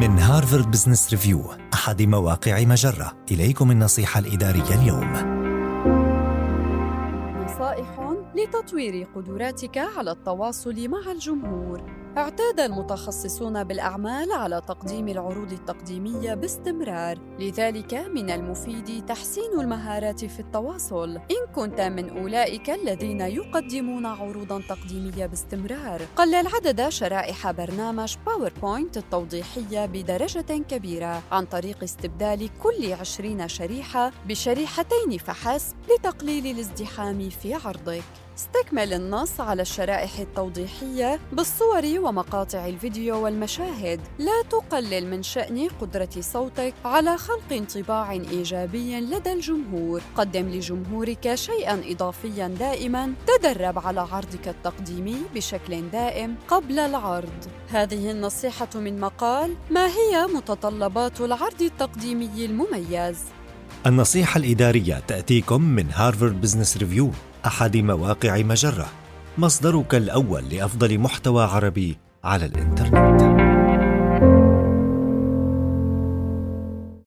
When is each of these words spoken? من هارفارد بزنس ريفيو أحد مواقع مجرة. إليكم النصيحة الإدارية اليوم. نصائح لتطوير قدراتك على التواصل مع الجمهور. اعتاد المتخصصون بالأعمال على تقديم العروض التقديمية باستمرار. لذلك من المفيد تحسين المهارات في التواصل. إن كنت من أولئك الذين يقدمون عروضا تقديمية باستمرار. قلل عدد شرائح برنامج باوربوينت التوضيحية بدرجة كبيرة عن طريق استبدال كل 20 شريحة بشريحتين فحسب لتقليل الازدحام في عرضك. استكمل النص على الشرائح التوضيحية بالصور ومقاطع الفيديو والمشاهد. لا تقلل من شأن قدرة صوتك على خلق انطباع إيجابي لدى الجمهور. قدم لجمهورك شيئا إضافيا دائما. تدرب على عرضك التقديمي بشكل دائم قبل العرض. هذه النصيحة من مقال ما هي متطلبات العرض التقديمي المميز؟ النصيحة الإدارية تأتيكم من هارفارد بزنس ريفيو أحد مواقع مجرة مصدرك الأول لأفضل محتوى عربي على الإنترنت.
من 0.00 0.18
هارفارد 0.18 0.70
بزنس 0.70 1.10
ريفيو 1.10 1.52
أحد 1.74 2.02
مواقع 2.02 2.64
مجرة. 2.64 3.12
إليكم 3.30 3.70
النصيحة 3.70 4.20
الإدارية 4.20 4.82
اليوم. 4.82 5.12
نصائح 7.44 8.16
لتطوير 8.34 9.06
قدراتك 9.14 9.78
على 9.78 10.10
التواصل 10.10 10.88
مع 10.88 11.12
الجمهور. 11.12 12.05
اعتاد 12.16 12.60
المتخصصون 12.60 13.64
بالأعمال 13.64 14.32
على 14.32 14.62
تقديم 14.68 15.08
العروض 15.08 15.52
التقديمية 15.52 16.34
باستمرار. 16.34 17.18
لذلك 17.38 17.94
من 17.94 18.30
المفيد 18.30 19.06
تحسين 19.06 19.60
المهارات 19.60 20.24
في 20.24 20.40
التواصل. 20.40 21.10
إن 21.10 21.52
كنت 21.54 21.80
من 21.80 22.18
أولئك 22.18 22.70
الذين 22.70 23.20
يقدمون 23.20 24.06
عروضا 24.06 24.62
تقديمية 24.68 25.26
باستمرار. 25.26 26.02
قلل 26.16 26.46
عدد 26.46 26.88
شرائح 26.88 27.50
برنامج 27.50 28.16
باوربوينت 28.26 28.96
التوضيحية 28.96 29.86
بدرجة 29.86 30.62
كبيرة 30.68 31.22
عن 31.32 31.44
طريق 31.44 31.82
استبدال 31.82 32.50
كل 32.62 32.92
20 32.92 33.48
شريحة 33.48 34.12
بشريحتين 34.28 35.18
فحسب 35.18 35.76
لتقليل 35.90 36.46
الازدحام 36.46 37.28
في 37.28 37.54
عرضك. 37.54 38.25
استكمل 38.36 38.92
النص 38.92 39.40
على 39.40 39.62
الشرائح 39.62 40.18
التوضيحية 40.18 41.20
بالصور 41.32 41.84
ومقاطع 41.98 42.66
الفيديو 42.66 43.24
والمشاهد. 43.24 44.00
لا 44.18 44.42
تقلل 44.50 45.06
من 45.10 45.22
شأن 45.22 45.68
قدرة 45.80 46.08
صوتك 46.20 46.74
على 46.84 47.18
خلق 47.18 47.52
انطباع 47.52 48.12
إيجابي 48.12 49.00
لدى 49.00 49.32
الجمهور. 49.32 50.02
قدم 50.16 50.48
لجمهورك 50.48 51.34
شيئا 51.34 51.82
إضافيا 51.84 52.48
دائما. 52.48 53.12
تدرب 53.26 53.78
على 53.78 54.00
عرضك 54.00 54.48
التقديمي 54.48 55.16
بشكل 55.34 55.90
دائم 55.90 56.34
قبل 56.48 56.78
العرض. 56.78 57.44
هذه 57.68 58.10
النصيحة 58.10 58.68
من 58.74 59.00
مقال 59.00 59.54
ما 59.70 59.86
هي 59.86 60.26
متطلبات 60.34 61.20
العرض 61.20 61.62
التقديمي 61.62 62.44
المميز؟ 62.44 63.18
النصيحة 63.86 64.38
الإدارية 64.38 65.02
تأتيكم 65.08 65.62
من 65.62 65.86
هارفارد 65.90 66.40
بزنس 66.40 66.76
ريفيو 66.76 67.10
أحد 67.46 67.76
مواقع 67.76 68.42
مجرة 68.42 68.86
مصدرك 69.38 69.94
الأول 69.94 70.44
لأفضل 70.48 70.98
محتوى 70.98 71.44
عربي 71.44 71.98
على 72.24 72.46
الإنترنت. 72.46 73.55